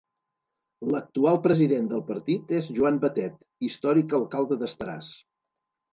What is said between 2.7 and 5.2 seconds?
Joan Batet, històric alcalde d'Estaràs.